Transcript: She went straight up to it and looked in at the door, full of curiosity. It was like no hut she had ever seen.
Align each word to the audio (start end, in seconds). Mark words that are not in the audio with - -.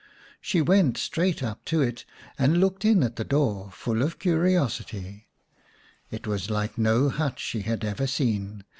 She 0.41 0.63
went 0.63 0.97
straight 0.97 1.43
up 1.43 1.63
to 1.65 1.83
it 1.83 2.05
and 2.39 2.59
looked 2.59 2.83
in 2.83 3.03
at 3.03 3.17
the 3.17 3.23
door, 3.23 3.69
full 3.71 4.01
of 4.01 4.17
curiosity. 4.17 5.27
It 6.09 6.25
was 6.25 6.49
like 6.49 6.75
no 6.75 7.09
hut 7.09 7.37
she 7.37 7.61
had 7.61 7.83
ever 7.85 8.07
seen. 8.07 8.63